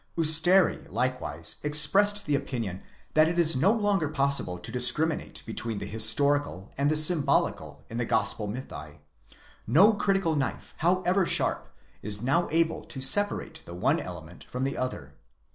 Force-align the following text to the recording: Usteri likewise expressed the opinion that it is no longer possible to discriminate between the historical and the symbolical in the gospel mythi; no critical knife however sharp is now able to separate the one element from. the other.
Usteri 0.17 0.91
likewise 0.91 1.57
expressed 1.61 2.25
the 2.25 2.33
opinion 2.35 2.81
that 3.13 3.27
it 3.27 3.37
is 3.37 3.55
no 3.55 3.71
longer 3.71 4.07
possible 4.09 4.57
to 4.57 4.71
discriminate 4.71 5.43
between 5.45 5.77
the 5.77 5.85
historical 5.85 6.73
and 6.75 6.89
the 6.89 6.95
symbolical 6.95 7.85
in 7.87 7.97
the 7.97 8.05
gospel 8.05 8.47
mythi; 8.47 8.97
no 9.67 9.93
critical 9.93 10.35
knife 10.35 10.73
however 10.77 11.27
sharp 11.27 11.69
is 12.01 12.23
now 12.23 12.49
able 12.49 12.83
to 12.85 12.99
separate 12.99 13.61
the 13.67 13.75
one 13.75 13.99
element 13.99 14.43
from. 14.45 14.63
the 14.63 14.75
other. 14.75 15.13